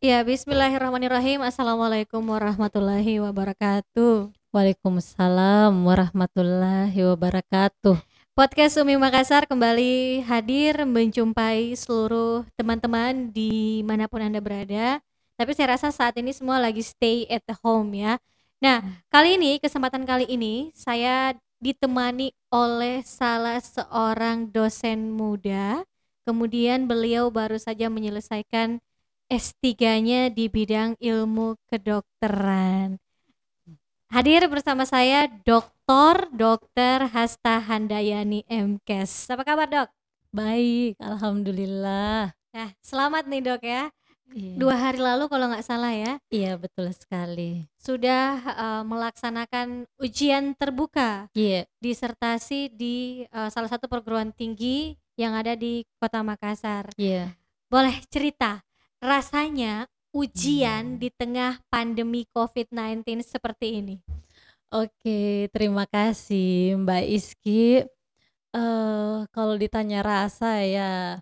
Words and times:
Ya, 0.00 0.24
bismillahirrahmanirrahim. 0.24 1.44
Assalamualaikum 1.44 2.24
warahmatullahi 2.24 3.20
wabarakatuh. 3.20 4.32
Waalaikumsalam 4.48 5.76
warahmatullahi 5.76 6.96
wabarakatuh. 7.04 8.00
Podcast 8.32 8.80
Umi 8.80 8.96
Makassar 8.96 9.44
kembali 9.44 10.24
hadir 10.24 10.88
menjumpai 10.88 11.76
seluruh 11.76 12.48
teman-teman 12.56 13.28
di 13.28 13.84
mana 13.84 14.08
pun 14.08 14.24
Anda 14.24 14.40
berada. 14.40 15.04
Tapi 15.36 15.52
saya 15.52 15.76
rasa 15.76 15.92
saat 15.92 16.16
ini 16.16 16.32
semua 16.32 16.56
lagi 16.56 16.80
stay 16.80 17.28
at 17.28 17.44
home 17.60 17.92
ya. 18.00 18.16
Nah, 18.56 19.04
kali 19.12 19.36
ini, 19.36 19.60
kesempatan 19.60 20.08
kali 20.08 20.24
ini 20.32 20.72
saya 20.72 21.36
ditemani 21.60 22.32
oleh 22.48 23.04
salah 23.04 23.60
seorang 23.60 24.48
dosen 24.48 25.12
muda. 25.12 25.84
Kemudian 26.24 26.88
beliau 26.88 27.28
baru 27.28 27.60
saja 27.60 27.92
menyelesaikan 27.92 28.80
S3-nya 29.30 30.26
di 30.34 30.50
bidang 30.50 30.98
ilmu 30.98 31.54
kedokteran. 31.70 32.98
Hadir 34.10 34.42
bersama 34.50 34.82
saya 34.82 35.30
Dr. 35.46 36.34
Dr. 36.34 37.06
Hasta 37.06 37.62
Handayani 37.62 38.42
MKes. 38.50 39.30
Apa 39.30 39.46
kabar 39.46 39.70
dok? 39.70 39.88
Baik, 40.34 40.98
Alhamdulillah. 40.98 42.34
Nah, 42.50 42.68
selamat 42.82 43.30
nih 43.30 43.42
dok 43.46 43.62
ya. 43.62 43.86
Iya. 44.30 44.54
Dua 44.58 44.74
hari 44.78 44.98
lalu 45.02 45.26
kalau 45.26 45.50
nggak 45.50 45.66
salah 45.66 45.90
ya, 45.90 46.18
Iya, 46.30 46.54
betul 46.54 46.90
sekali. 46.94 47.66
sudah 47.82 48.38
uh, 48.46 48.82
melaksanakan 48.86 49.90
ujian 49.98 50.54
terbuka 50.54 51.26
Iya, 51.34 51.66
disertasi 51.82 52.70
di 52.70 53.26
uh, 53.34 53.50
salah 53.50 53.66
satu 53.66 53.90
perguruan 53.90 54.30
tinggi 54.30 54.94
yang 55.18 55.34
ada 55.34 55.58
di 55.58 55.82
Kota 55.98 56.22
Makassar. 56.22 56.94
iya. 56.94 57.34
Boleh 57.66 57.94
cerita 58.10 58.62
rasanya 59.00 59.88
ujian 60.12 60.96
Hmm. 60.96 61.00
di 61.00 61.08
tengah 61.10 61.60
pandemi 61.72 62.26
COVID-19 62.30 63.24
seperti 63.24 63.80
ini? 63.80 63.96
Oke, 64.70 65.50
terima 65.50 65.82
kasih 65.88 66.78
Mbak 66.78 67.04
Iski. 67.10 67.82
Eh, 68.54 69.16
kalau 69.34 69.54
ditanya 69.58 70.02
rasa 70.02 70.62
ya, 70.62 71.18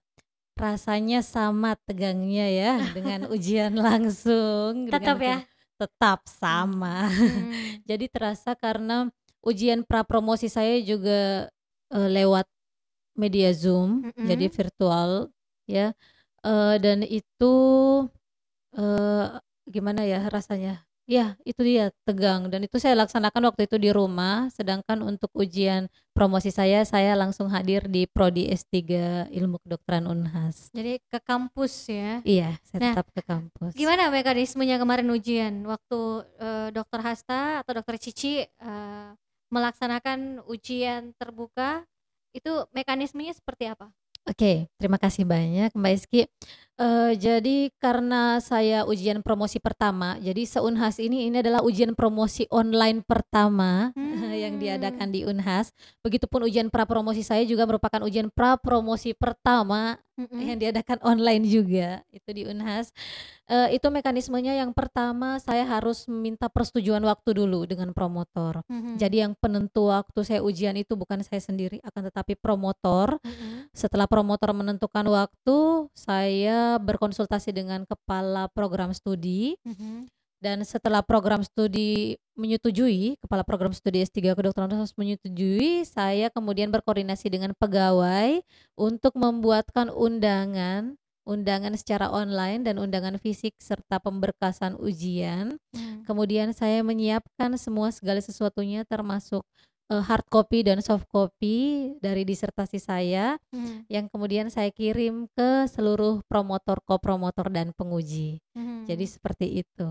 rasanya 0.57 1.21
sama 1.25 1.77
tegangnya 1.89 2.47
ya 2.49 2.73
dengan 2.97 3.29
ujian 3.33 3.73
langsung. 3.77 4.89
dengan 4.89 5.01
Tetap 5.01 5.19
ya? 5.23 5.39
Tetap 5.81 6.21
sama. 6.29 7.09
Hmm. 7.09 7.81
Jadi 7.89 8.07
terasa 8.13 8.53
karena 8.59 9.09
ujian 9.41 9.87
prapromosi 9.87 10.51
saya 10.53 10.77
juga 10.85 11.49
eh, 11.95 12.09
lewat 12.11 12.45
media 13.19 13.51
Zoom, 13.51 14.07
jadi 14.15 14.47
Mm-mm. 14.47 14.55
virtual 14.55 15.11
ya. 15.67 15.91
Eh, 16.45 16.77
dan 16.79 17.03
itu 17.03 17.55
eh 18.79 19.27
gimana 19.69 20.07
ya 20.07 20.23
rasanya? 20.31 20.87
Ya, 21.09 21.41
itu 21.41 21.65
dia 21.65 21.89
tegang 22.05 22.53
dan 22.53 22.69
itu 22.69 22.77
saya 22.77 22.93
laksanakan 22.93 23.49
waktu 23.49 23.65
itu 23.65 23.81
di 23.81 23.89
rumah, 23.89 24.53
sedangkan 24.53 25.01
untuk 25.01 25.33
ujian 25.33 25.89
promosi 26.13 26.53
saya 26.53 26.85
saya 26.85 27.17
langsung 27.17 27.49
hadir 27.49 27.89
di 27.89 28.05
prodi 28.05 28.45
S3 28.53 28.77
Ilmu 29.33 29.57
Kedokteran 29.65 30.05
Unhas. 30.05 30.69
Jadi 30.77 31.01
ke 31.09 31.17
kampus 31.25 31.89
ya. 31.89 32.21
Iya, 32.29 32.61
saya 32.61 32.79
Nah, 32.85 32.87
tetap 32.93 33.09
ke 33.17 33.25
kampus. 33.25 33.73
Gimana 33.73 34.13
mekanismenya 34.13 34.77
kemarin 34.77 35.09
ujian 35.09 35.65
waktu 35.65 36.01
eh, 36.45 36.69
Dokter 36.77 37.01
Hasta 37.01 37.65
atau 37.65 37.73
Dokter 37.81 37.97
Cici 37.97 38.45
eh, 38.45 39.09
melaksanakan 39.49 40.45
ujian 40.45 41.17
terbuka? 41.17 41.89
Itu 42.37 42.69
mekanismenya 42.77 43.33
seperti 43.33 43.65
apa? 43.73 43.89
Oke, 44.29 44.69
terima 44.77 45.01
kasih 45.01 45.25
banyak 45.25 45.73
Mbak 45.73 45.93
Iski. 45.97 46.29
Eh, 46.79 47.13
jadi 47.17 47.73
karena 47.81 48.39
saya 48.45 48.85
ujian 48.85 49.25
promosi 49.25 49.57
pertama, 49.59 50.21
jadi 50.21 50.45
seunhas 50.45 51.01
ini 51.01 51.27
ini 51.27 51.41
adalah 51.41 51.65
ujian 51.65 51.97
promosi 51.97 52.45
online 52.53 53.03
pertama 53.03 53.91
yang 54.49 54.57
Hmm. 54.57 54.65
diadakan 54.65 55.09
di 55.13 55.21
Unhas. 55.23 55.71
Begitupun 56.01 56.49
ujian 56.49 56.73
prapromosi 56.73 57.21
saya 57.21 57.45
juga 57.45 57.69
merupakan 57.69 58.01
ujian 58.01 58.33
prapromosi 58.33 59.13
pertama 59.13 60.01
Mm-mm. 60.19 60.41
yang 60.41 60.59
diadakan 60.59 60.99
online 61.05 61.45
juga 61.47 62.03
itu 62.11 62.27
di 62.33 62.43
Unhas. 62.43 62.91
Eh, 63.47 63.79
itu 63.79 63.87
mekanismenya 63.87 64.59
yang 64.59 64.75
pertama 64.75 65.39
saya 65.39 65.63
harus 65.63 66.09
meminta 66.11 66.51
persetujuan 66.51 67.01
waktu 67.07 67.39
dulu 67.39 67.69
dengan 67.69 67.95
promotor. 67.95 68.67
Mhm. 68.67 68.99
Jadi 68.99 69.17
yang 69.23 69.33
penentu 69.39 69.89
waktu 69.89 70.21
saya 70.27 70.41
ujian 70.43 70.75
itu 70.75 70.99
bukan 70.99 71.23
saya 71.23 71.39
sendiri, 71.39 71.79
akan 71.87 72.11
tetapi 72.11 72.35
promotor. 72.35 73.21
Mm-mm. 73.23 73.71
Setelah 73.71 74.11
promotor 74.11 74.51
menentukan 74.51 75.07
waktu, 75.07 75.87
saya 75.95 76.77
berkonsultasi 76.83 77.53
dengan 77.53 77.87
kepala 77.87 78.51
program 78.51 78.91
studi 78.91 79.55
Mhm. 79.63 80.11
Dan 80.39 80.63
setelah 80.63 81.03
program 81.03 81.43
studi 81.43 82.15
menyetujui, 82.39 83.19
kepala 83.19 83.43
program 83.43 83.75
studi 83.75 84.07
S3 84.07 84.39
kedokteran 84.39 84.71
harus 84.71 84.95
menyetujui, 84.95 85.83
saya 85.83 86.31
kemudian 86.31 86.71
berkoordinasi 86.71 87.27
dengan 87.27 87.51
pegawai 87.59 88.39
untuk 88.79 89.19
membuatkan 89.19 89.91
undangan, 89.91 90.95
undangan 91.27 91.75
secara 91.75 92.07
online 92.15 92.63
dan 92.63 92.79
undangan 92.79 93.19
fisik 93.19 93.59
serta 93.59 93.99
pemberkasan 93.99 94.79
ujian. 94.79 95.59
Hmm. 95.75 96.07
Kemudian 96.07 96.55
saya 96.55 96.87
menyiapkan 96.87 97.59
semua 97.59 97.91
segala 97.91 98.23
sesuatunya 98.23 98.87
termasuk 98.87 99.43
eh, 99.91 100.03
hard 100.05 100.25
copy 100.31 100.63
dan 100.63 100.79
soft 100.79 101.11
copy 101.11 101.91
dari 101.99 102.23
disertasi 102.23 102.79
saya 102.79 103.43
Hmm. 103.51 103.83
yang 103.91 104.07
kemudian 104.07 104.55
saya 104.55 104.71
kirim 104.71 105.27
ke 105.35 105.67
seluruh 105.67 106.23
promotor, 106.31 106.79
kopromotor 106.87 107.51
dan 107.51 107.75
penguji. 107.75 108.39
Mhm. 108.55 108.87
Jadi 108.87 109.05
seperti 109.05 109.47
itu 109.67 109.91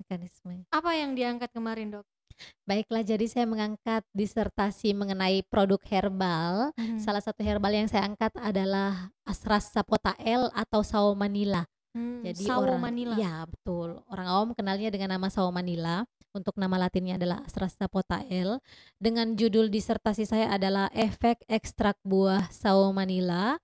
mekanismenya. 0.00 0.66
apa 0.70 0.90
yang 0.96 1.16
diangkat 1.16 1.50
kemarin 1.52 2.00
dok? 2.00 2.06
Baiklah, 2.68 3.00
jadi 3.00 3.24
saya 3.32 3.48
mengangkat 3.48 4.04
disertasi 4.12 4.92
mengenai 4.92 5.40
produk 5.48 5.80
herbal. 5.88 6.68
Mhm. 6.76 7.00
Salah 7.00 7.24
satu 7.24 7.40
herbal 7.40 7.72
yang 7.72 7.88
saya 7.88 8.04
angkat 8.04 8.28
adalah 8.36 9.08
Astras 9.24 9.72
sapotael 9.72 10.52
atau 10.52 10.84
sawo 10.84 11.16
manila. 11.16 11.64
Hmm, 11.96 12.20
Jadi 12.20 12.44
sawo 12.44 12.68
orang 12.68 12.92
Manila. 12.92 13.16
Ya, 13.16 13.48
betul. 13.48 13.96
Orang 14.12 14.28
awam 14.28 14.50
kenalnya 14.52 14.92
dengan 14.92 15.16
nama 15.16 15.32
sawo 15.32 15.48
manila. 15.48 16.04
Untuk 16.36 16.52
nama 16.60 16.76
latinnya 16.76 17.16
adalah 17.16 17.40
Astras 17.40 17.72
sapotael. 17.72 18.60
Dengan 19.00 19.32
judul 19.32 19.72
disertasi 19.72 20.28
saya 20.28 20.52
adalah 20.52 20.92
efek 20.92 21.40
ekstrak 21.48 21.96
buah 22.04 22.52
sawo 22.52 22.92
manila 22.92 23.56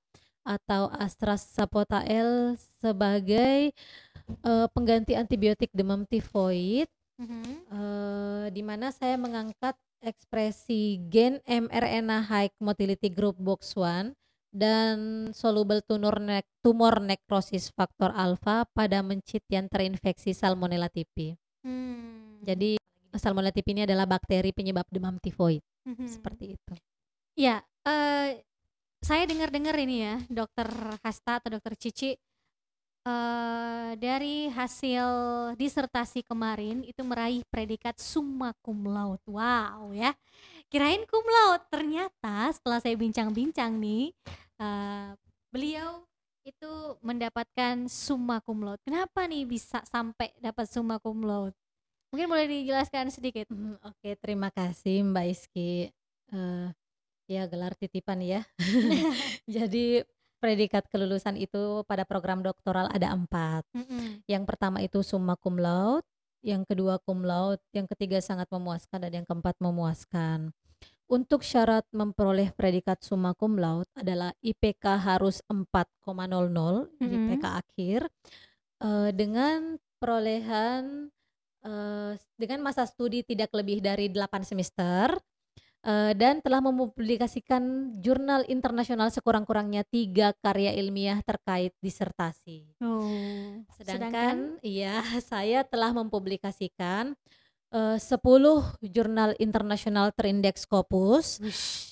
atau 0.49 0.89
Astras 0.97 1.45
sapotael 1.45 2.57
sebagai 2.81 3.77
eh, 4.41 4.69
pengganti 4.73 5.13
antibiotik 5.15 5.71
demam 5.73 6.09
tifoid 6.09 6.89
Mhm. 7.21 7.45
eh, 7.71 8.47
di 8.51 8.63
mana 8.65 8.91
saya 8.91 9.15
mengangkat 9.15 9.77
ekspresi 10.03 10.99
gen 11.07 11.39
mRNA 11.47 12.27
high 12.27 12.51
motility 12.59 13.07
group 13.07 13.39
box 13.39 13.79
1 13.79 14.11
dan 14.53 15.31
soluble 15.33 15.81
tumor 15.81 16.19
nek 16.19 16.45
tumor 16.61 17.01
necrosis 17.01 17.71
faktor 17.73 18.11
alfa 18.13 18.67
pada 18.75 19.01
mencit 19.01 19.41
yang 19.49 19.71
terinfeksi 19.71 20.35
Salmonella 20.35 20.91
typhi. 20.93 21.33
Hmm. 21.63 22.43
Jadi 22.43 22.77
Salmonella 23.15 23.55
typhi 23.55 23.73
ini 23.73 23.87
adalah 23.87 24.05
bakteri 24.05 24.51
penyebab 24.51 24.85
demam 24.91 25.17
tifoid 25.23 25.63
Mhm. 25.87 26.05
seperti 26.11 26.59
itu. 26.59 26.75
Ya, 27.39 27.63
eh, 27.87 28.43
saya 29.01 29.25
dengar-dengar 29.25 29.75
ini 29.79 30.05
ya, 30.05 30.15
Dokter 30.29 30.69
Hasta 31.01 31.41
atau 31.41 31.59
Dokter 31.59 31.75
Cici, 31.79 32.15
eh, 33.03 33.91
dari 33.99 34.49
hasil 34.51 35.07
disertasi 35.59 36.23
kemarin 36.27 36.87
itu 36.87 37.03
meraih 37.03 37.43
predikat 37.51 37.99
summa 37.99 38.55
cum 38.63 38.87
laude. 38.87 39.23
Wow 39.27 39.91
ya, 39.95 40.15
kirain 40.71 41.03
cum 41.07 41.25
laude. 41.27 41.67
Ternyata 41.71 42.51
setelah 42.55 42.79
saya 42.79 42.95
bincang-bincang 42.99 43.75
nih, 43.79 44.15
eh, 44.59 45.11
beliau 45.51 46.07
itu 46.43 46.99
mendapatkan 47.03 47.87
summa 47.87 48.43
cum 48.43 48.63
laude. 48.67 48.83
Kenapa 48.83 49.27
nih 49.27 49.47
bisa 49.47 49.83
sampai 49.87 50.35
dapat 50.43 50.67
summa 50.71 50.99
cum 50.99 51.23
laude? 51.23 51.55
Mungkin 52.13 52.29
boleh 52.29 52.45
dijelaskan 52.45 53.09
sedikit. 53.09 53.49
Hmm, 53.49 53.81
Oke, 53.89 54.13
terima 54.21 54.53
kasih 54.53 55.01
Mbak 55.01 55.27
Iski. 55.33 55.89
Eh, 56.33 56.69
ya 57.31 57.49
gelar 57.49 57.73
titipan 57.73 58.21
ya. 58.21 58.45
Jadi 59.49 60.05
predikat 60.43 60.91
kelulusan 60.91 61.39
itu 61.39 61.87
pada 61.87 62.03
program 62.03 62.43
doktoral 62.43 62.91
ada 62.91 63.15
empat. 63.15 63.63
Mm-mm. 63.71 64.27
Yang 64.27 64.45
pertama 64.51 64.83
itu 64.83 64.99
summa 65.07 65.39
cum 65.39 65.55
laude, 65.55 66.03
yang 66.43 66.67
kedua 66.67 66.99
cum 66.99 67.23
laude, 67.23 67.63
yang 67.71 67.87
ketiga 67.87 68.19
sangat 68.19 68.51
memuaskan 68.51 69.07
dan 69.07 69.23
yang 69.23 69.27
keempat 69.27 69.55
memuaskan. 69.63 70.51
Untuk 71.07 71.47
syarat 71.47 71.87
memperoleh 71.95 72.51
predikat 72.51 73.07
summa 73.07 73.39
cum 73.39 73.55
laude 73.55 73.87
adalah 73.95 74.35
IPK 74.43 74.83
harus 74.99 75.39
4,00, 75.47 76.03
Mm-mm. 76.11 76.91
IPK 76.99 77.45
akhir 77.47 78.01
eh, 78.83 79.11
dengan 79.15 79.79
perolehan 80.03 81.07
eh, 81.63 82.13
dengan 82.35 82.59
masa 82.67 82.83
studi 82.91 83.23
tidak 83.23 83.55
lebih 83.55 83.79
dari 83.79 84.11
8 84.11 84.43
semester 84.43 85.15
uh, 85.87 86.13
dan 86.15 86.39
telah 86.41 86.63
mempublikasikan 86.63 87.95
jurnal 87.99 88.47
internasional 88.47 89.11
sekurang-kurangnya 89.11 89.87
tiga 89.87 90.35
karya 90.41 90.75
ilmiah 90.79 91.21
terkait 91.23 91.75
disertasi. 91.83 92.79
Oh, 92.83 93.63
Sedangkan, 93.79 94.59
iya, 94.63 95.03
saya 95.31 95.67
telah 95.67 95.91
mempublikasikan 95.95 97.15
uh, 97.75 97.99
10 97.99 98.83
jurnal 98.89 99.35
internasional 99.43 100.15
terindeks 100.15 100.65
Scopus, 100.65 101.43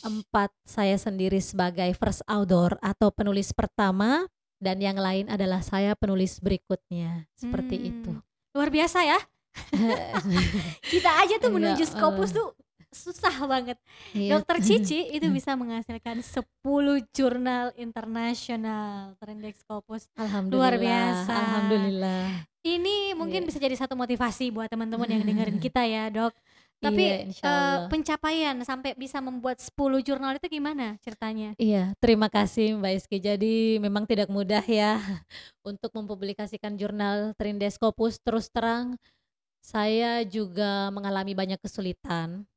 empat 0.06 0.54
saya 0.62 0.94
sendiri 0.94 1.42
sebagai 1.42 1.90
first 1.98 2.22
author 2.30 2.78
atau 2.78 3.10
penulis 3.10 3.50
pertama, 3.50 4.28
dan 4.60 4.78
yang 4.78 5.00
lain 5.00 5.26
adalah 5.32 5.64
saya 5.64 5.96
penulis 5.96 6.38
berikutnya, 6.38 7.26
seperti 7.32 7.76
Hmm, 7.80 7.90
itu. 7.90 8.12
Luar 8.52 8.68
biasa 8.68 9.02
ya. 9.02 9.18
Kita 10.92 11.10
aja 11.26 11.40
tuh 11.42 11.50
menuju 11.50 11.82
Scopus 11.88 12.30
eh. 12.30 12.34
tuh 12.38 12.59
susah 12.90 13.46
banget. 13.46 13.78
Iya. 14.12 14.36
Dokter 14.36 14.58
Cici 14.60 15.06
itu 15.16 15.26
bisa 15.30 15.54
menghasilkan 15.54 16.20
10 16.20 16.42
jurnal 17.10 17.70
internasional 17.74 19.14
terindeks 19.16 19.62
Scopus. 19.62 20.10
Alhamdulillah. 20.14 20.76
biasa. 20.76 21.32
Alhamdulillah. 21.32 22.24
Ini 22.60 23.16
mungkin 23.16 23.42
Iya. 23.42 23.48
bisa 23.48 23.58
jadi 23.58 23.76
satu 23.78 23.96
motivasi 23.96 24.52
buat 24.52 24.68
teman-teman 24.68 25.08
yang 25.08 25.24
dengerin 25.24 25.56
kita 25.64 25.86
ya, 25.86 26.10
Dok. 26.10 26.34
Tapi 26.80 27.28
Iya, 27.28 27.44
Allah. 27.44 27.92
pencapaian 27.92 28.56
sampai 28.64 28.96
bisa 28.96 29.20
membuat 29.20 29.60
10 29.60 30.00
jurnal 30.00 30.40
itu 30.40 30.48
gimana 30.48 30.96
ceritanya? 31.04 31.52
Iya, 31.60 31.92
terima 32.00 32.32
kasih 32.32 32.72
Mbak 32.80 32.92
Iski. 32.96 33.18
Jadi 33.20 33.76
memang 33.78 34.08
tidak 34.08 34.32
mudah 34.32 34.64
ya 34.64 34.96
untuk 35.68 35.92
mempublikasikan 35.92 36.80
jurnal 36.80 37.36
Trindeskopus. 37.36 38.16
Terus 38.24 38.48
terang, 38.48 38.96
saya 39.60 40.24
juga 40.24 40.88
mengalami 40.88 41.36
banyak 41.36 41.60
kesulitan. 41.60 42.48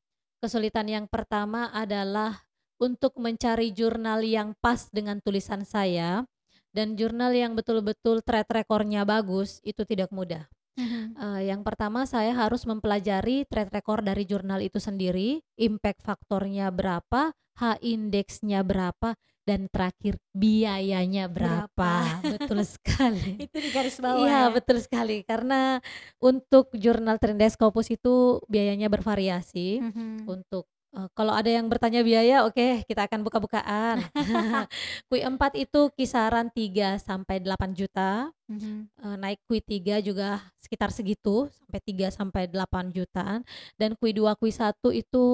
Kesulitan 0.44 0.92
yang 0.92 1.08
pertama 1.08 1.72
adalah 1.72 2.44
untuk 2.76 3.16
mencari 3.16 3.72
jurnal 3.72 4.28
yang 4.28 4.52
pas 4.60 4.92
dengan 4.92 5.24
tulisan 5.24 5.64
saya 5.64 6.28
dan 6.76 7.00
jurnal 7.00 7.32
yang 7.32 7.56
betul-betul 7.56 8.20
track 8.20 8.52
recordnya 8.52 9.08
bagus 9.08 9.64
itu 9.64 9.88
tidak 9.88 10.12
mudah. 10.12 10.44
Eh, 10.78 11.42
yang 11.54 11.62
pertama 11.62 12.10
saya 12.10 12.34
harus 12.34 12.66
mempelajari 12.66 13.46
track 13.46 13.70
record 13.70 14.02
dari 14.02 14.26
jurnal 14.26 14.60
itu 14.66 14.82
sendiri, 14.82 15.46
impact 15.62 16.02
faktornya 16.02 16.74
berapa, 16.74 17.32
H 17.54 17.78
indeksnya 17.86 18.66
berapa, 18.66 19.14
dan 19.46 19.70
terakhir 19.70 20.18
biayanya 20.34 21.30
berapa. 21.30 21.70
Berapa. 21.70 21.94
Betul 22.34 22.66
sekali. 22.66 23.38
itu 23.46 23.58
di 23.60 23.70
garis 23.70 24.02
bawah 24.02 24.26
Iya, 24.26 24.40
ya. 24.50 24.54
betul 24.56 24.78
sekali. 24.82 25.22
Karena 25.28 25.78
untuk 26.18 26.72
jurnal 26.74 27.20
Trendescopus 27.22 27.94
itu 27.94 28.42
biayanya 28.50 28.90
bervariasi. 28.90 29.84
Mhm. 29.84 30.26
Untuk 30.26 30.66
eh, 30.94 31.08
kalau 31.14 31.34
ada 31.34 31.50
yang 31.50 31.66
bertanya 31.66 32.02
biaya, 32.02 32.46
oke, 32.46 32.86
kita 32.86 33.06
akan 33.06 33.22
buka-bukaan. 33.22 33.98
Kui 35.10 35.22
4 35.22 35.36
itu 35.58 35.90
kisaran 35.94 36.50
3 36.50 36.98
sampai 36.98 37.42
8 37.42 37.74
juta. 37.74 38.30
Mhm. 38.46 38.76
Eh, 39.02 39.16
naik 39.18 39.40
kui 39.44 39.60
3 39.60 39.98
juga 40.00 40.44
sekitar 40.60 40.94
segitu 40.94 41.50
sampai 41.58 41.80
3 41.82 42.08
sampai 42.08 42.44
8 42.46 42.92
jutaan 42.92 43.42
dan 43.76 43.98
kui 43.98 44.14
2 44.14 44.36
kui 44.38 44.52
1 44.54 44.94
itu 44.94 45.26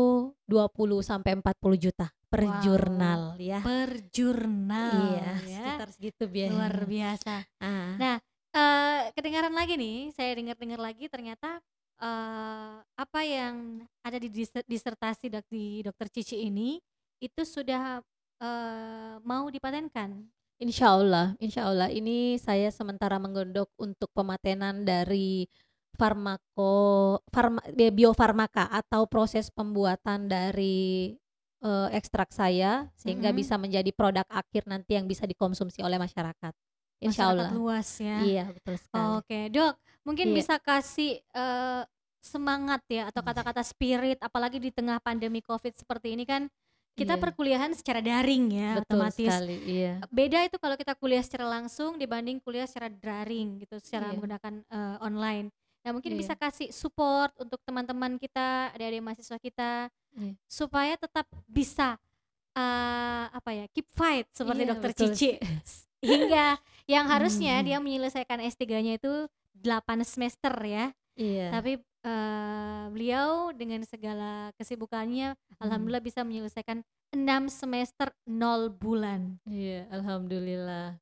20 0.48 1.02
sampai 1.04 1.36
40 1.36 1.76
juta 1.76 2.08
per 2.30 2.46
Wow. 2.46 2.62
jurnal 2.62 3.22
ya. 3.36 3.60
Per 3.60 3.90
jurnal 4.14 4.94
Iya, 5.18 5.30
ya. 5.42 5.60
sekitar 5.66 5.90
segitu 5.92 6.24
biaya. 6.30 6.54
Luar 6.54 6.76
biasa. 6.86 7.36
Ah, 7.60 7.94
Nah, 7.98 8.16
eh 8.50 9.00
kedengaran 9.14 9.54
lagi 9.54 9.74
nih, 9.76 10.14
saya 10.14 10.38
dengar-dengar 10.38 10.80
lagi 10.80 11.10
ternyata 11.10 11.60
eh 12.00 12.76
apa 12.80 13.20
yang 13.24 13.84
ada 14.02 14.18
di 14.18 14.32
dis- 14.32 14.66
disertasi 14.66 15.28
dok 15.28 15.46
di 15.52 15.84
Dokter 15.84 16.08
Cici 16.08 16.48
ini 16.48 16.80
itu 17.20 17.42
sudah 17.44 18.00
eh 18.40 19.16
mau 19.24 19.52
dipatenkan. 19.52 20.24
insya 20.60 20.92
Allah, 20.96 21.36
insya 21.40 21.68
Allah 21.72 21.88
ini 21.88 22.36
saya 22.36 22.68
sementara 22.72 23.16
menggondok 23.16 23.72
untuk 23.80 24.12
pematenan 24.12 24.84
dari 24.84 25.48
farmako 25.96 26.74
farma, 27.32 27.60
bi- 27.76 27.92
biofarmaka 27.92 28.68
atau 28.72 29.08
proses 29.08 29.52
pembuatan 29.52 30.28
dari 30.28 31.16
eh, 31.60 31.90
ekstrak 31.92 32.32
saya 32.32 32.88
sehingga 32.96 33.32
Mhm. 33.32 33.38
bisa 33.40 33.56
menjadi 33.60 33.92
produk 33.92 34.24
akhir 34.32 34.64
nanti 34.68 34.96
yang 34.96 35.04
bisa 35.08 35.28
dikonsumsi 35.28 35.84
oleh 35.84 36.00
masyarakat. 36.00 36.56
Insya 37.00 37.32
Allah. 37.32 37.50
luas 37.52 37.88
ya. 37.98 38.20
Iya, 38.20 38.44
betul 38.52 38.76
sekali. 38.76 39.08
Oke, 39.18 39.40
Dok, 39.48 39.74
mungkin 40.04 40.28
Iya. 40.32 40.36
bisa 40.36 40.56
kasih 40.60 41.24
eh, 41.24 41.84
semangat 42.20 42.84
ya 42.88 43.08
atau 43.08 43.24
kata-kata 43.24 43.64
spirit 43.64 44.20
apalagi 44.20 44.60
di 44.60 44.70
tengah 44.70 45.00
pandemi 45.00 45.40
Covid 45.40 45.72
seperti 45.72 46.12
ini 46.12 46.28
kan 46.28 46.52
kita 46.92 47.16
Iya. 47.16 47.24
perkuliahan 47.24 47.72
secara 47.72 48.04
daring 48.04 48.52
ya 48.52 48.84
Betul 48.84 49.00
otomatis. 49.00 49.24
sekali, 49.24 49.56
iya. 49.64 50.04
Beda 50.12 50.44
itu 50.44 50.60
kalau 50.60 50.76
kita 50.76 50.94
kuliah 50.94 51.24
secara 51.24 51.48
langsung 51.48 51.96
dibanding 51.96 52.44
kuliah 52.44 52.68
secara 52.68 52.92
daring 52.92 53.64
gitu, 53.64 53.80
secara 53.80 54.12
Iya. 54.12 54.12
menggunakan 54.14 54.54
eh, 54.68 54.98
online. 55.00 55.48
Nah, 55.80 55.96
mungkin 55.96 56.12
Iya. 56.12 56.20
bisa 56.20 56.34
kasih 56.36 56.76
support 56.76 57.32
untuk 57.40 57.64
teman-teman 57.64 58.20
kita, 58.20 58.76
adik-adik 58.76 59.00
mahasiswa 59.00 59.40
kita 59.40 59.72
Iya. 60.14 60.36
supaya 60.46 61.00
tetap 61.00 61.24
bisa 61.48 61.96
eh, 62.52 63.26
apa 63.32 63.56
ya, 63.56 63.66
keep 63.72 63.88
fight 63.90 64.28
seperti 64.36 64.68
Iya, 64.68 64.70
Dokter 64.76 64.92
betul 64.92 65.16
Cici. 65.16 65.32
Hingga 66.02 66.60
yang 66.90 67.06
harusnya 67.06 67.62
Hmm. 67.62 67.66
dia 67.70 67.78
menyelesaikan 67.78 68.42
S3-nya 68.42 68.98
itu 68.98 69.30
8 69.54 70.02
semester 70.02 70.50
ya. 70.66 70.90
Iya. 71.14 71.54
Tapi 71.54 71.78
eh, 72.00 72.84
beliau 72.96 73.52
dengan 73.52 73.84
segala 73.84 74.56
kesibukannya 74.56 75.36
Hmm. 75.36 75.56
alhamdulillah 75.68 76.00
bisa 76.02 76.24
menyelesaikan 76.24 76.80
6 77.12 77.52
semester 77.52 78.10
0 78.24 78.72
bulan. 78.72 79.36
Iya, 79.44 79.84
alhamdulillah. 79.92 80.96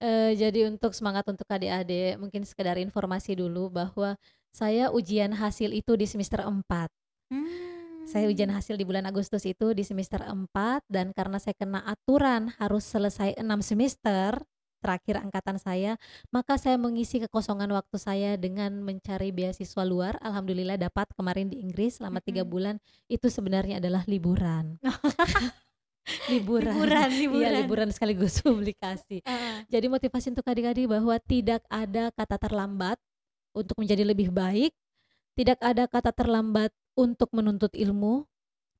Eh, 0.00 0.32
jadi 0.32 0.64
untuk 0.64 0.96
semangat 0.96 1.28
untuk 1.28 1.44
adik-adik, 1.44 2.16
mungkin 2.16 2.48
sekedar 2.48 2.80
informasi 2.80 3.36
dulu 3.36 3.68
bahwa 3.68 4.16
saya 4.48 4.88
ujian 4.88 5.36
hasil 5.36 5.76
itu 5.76 5.92
di 5.92 6.08
semester 6.08 6.40
4. 6.40 6.88
Saya 8.08 8.26
ujian 8.26 8.48
Hmm. 8.50 8.58
hasil 8.58 8.74
di 8.74 8.82
bulan 8.82 9.04
Agustus 9.06 9.44
itu 9.44 9.70
di 9.70 9.84
semester 9.84 10.24
4 10.24 10.82
dan 10.90 11.12
karena 11.12 11.36
saya 11.38 11.52
kena 11.54 11.84
aturan 11.84 12.50
harus 12.58 12.82
selesai 12.82 13.36
6 13.38 13.60
semester 13.60 14.40
terakhir 14.80 15.20
angkatan 15.20 15.60
saya, 15.60 16.00
maka 16.32 16.56
saya 16.56 16.80
mengisi 16.80 17.20
kekosongan 17.20 17.68
waktu 17.70 17.96
saya 18.00 18.30
dengan 18.40 18.80
mencari 18.80 19.30
beasiswa 19.30 19.84
luar. 19.84 20.16
Alhamdulillah 20.24 20.80
dapat 20.80 21.12
kemarin 21.14 21.52
di 21.52 21.60
Inggris 21.60 22.00
selama 22.00 22.18
tiga 22.24 22.42
bulan. 22.42 22.80
Itu 23.06 23.28
sebenarnya 23.28 23.78
adalah 23.78 24.02
liburan. 24.08 24.80
liburan. 26.32 26.74
Liburan, 26.74 27.08
Iya, 27.12 27.20
liburan. 27.20 27.52
liburan 27.62 27.88
sekaligus 27.92 28.40
publikasi. 28.46 29.22
Heeh. 29.22 29.56
Jadi 29.68 29.86
motivasi 29.86 30.32
untuk 30.34 30.48
adik-adik 30.48 30.88
bahwa 30.90 31.14
tidak 31.22 31.62
ada 31.68 32.10
kata 32.10 32.36
terlambat 32.40 32.96
untuk 33.54 33.76
menjadi 33.78 34.02
lebih 34.08 34.32
baik, 34.32 34.72
tidak 35.36 35.58
ada 35.62 35.86
kata 35.86 36.10
terlambat 36.10 36.72
untuk 36.98 37.30
menuntut 37.30 37.70
ilmu, 37.76 38.26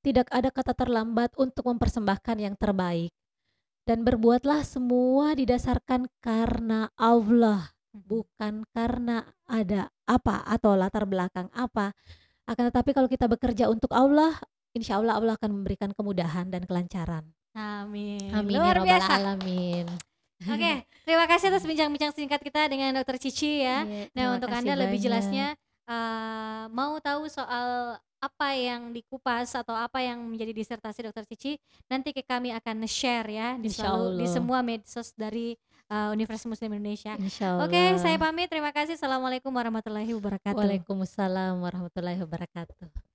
tidak 0.00 0.26
ada 0.32 0.48
kata 0.50 0.72
terlambat 0.75 1.30
untuk 1.36 1.68
mempersembahkan 1.68 2.36
yang 2.40 2.54
terbaik. 2.56 3.12
Dan 3.90 4.06
berbuatlah 4.06 4.62
semua 4.62 5.35
didasarkan 5.35 6.06
karena 6.23 6.94
Allah, 6.94 7.75
bukan 7.90 8.62
karena 8.70 9.26
ada 9.50 9.90
apa 10.06 10.47
atau 10.47 10.78
latar 10.78 11.11
belakang 11.11 11.50
apa. 11.50 11.90
Akan 12.47 12.70
tetapi 12.70 12.94
kalau 12.94 13.11
kita 13.11 13.26
bekerja 13.26 13.66
untuk 13.66 13.90
Allah, 13.90 14.38
insya 14.78 15.02
Allah 15.02 15.18
Allah 15.18 15.35
akan 15.35 15.50
memberikan 15.59 15.90
kemudahan 15.90 16.47
dan 16.54 16.70
kelancaran. 16.70 17.35
Amin. 17.50 18.30
Amin 18.30 18.62
Luar 18.62 18.78
ya 18.78 18.94
biasa. 18.94 19.11
alamin. 19.18 19.90
Oke, 20.47 20.87
terima 21.02 21.26
kasih 21.26 21.50
atas 21.50 21.66
bincang-bincang 21.66 22.14
singkat 22.14 22.38
kita 22.47 22.70
dengan 22.70 22.94
Dokter 22.94 23.18
Cici 23.18 23.66
ya. 23.66 23.82
Iya, 23.82 24.06
Nah, 24.14 24.38
untuk 24.38 24.54
Anda 24.54 24.87
lebih 24.87 25.02
banyak. 25.02 25.06
jelasnya 25.11 25.47
eh, 25.90 26.64
mau 26.70 26.94
tahu 27.02 27.26
soal 27.26 27.99
apa 28.20 28.52
yang 28.52 28.92
dikupas 28.92 29.56
atau 29.56 29.72
apa 29.72 30.04
yang 30.04 30.20
menjadi 30.20 30.52
disertasi 30.52 31.08
Dokter 31.08 31.24
Cici, 31.24 31.56
nanti 31.88 32.12
ke 32.12 32.20
kami 32.20 32.52
akan 32.52 32.84
share 32.84 33.28
ya 33.32 33.48
di 33.56 33.72
selalu 33.72 34.20
di 34.20 34.26
semua 34.28 34.60
medsos 34.60 35.16
dari 35.16 35.56
eh, 35.88 36.08
Universitas 36.12 36.46
Muslim 36.52 36.76
Indonesia. 36.76 37.16
Oke, 37.64 37.96
saya 37.96 38.20
pamit. 38.20 38.52
Terima 38.52 38.70
kasih. 38.76 39.00
Assalamualaikum 39.00 39.48
warahmatullahi 39.48 40.12
wabarakatuh. 40.12 40.60
Waalaikumsalam 40.60 41.64
warahmatullahi 41.64 42.20
wabarakatuh. 42.20 43.09